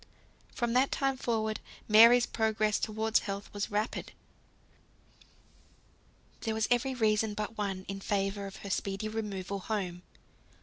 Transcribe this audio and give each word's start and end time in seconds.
From 0.55 0.73
that 0.73 0.91
time 0.91 1.15
forward 1.15 1.59
Mary's 1.87 2.25
progress 2.25 2.79
towards 2.79 3.19
health 3.19 3.53
was 3.53 3.69
rapid. 3.69 4.13
There 6.39 6.55
was 6.55 6.67
every 6.71 6.95
reason, 6.95 7.35
but 7.35 7.55
one, 7.55 7.85
in 7.87 8.01
favour 8.01 8.47
of 8.47 8.55
her 8.65 8.71
speedy 8.71 9.07
removal 9.07 9.59
home. 9.59 10.01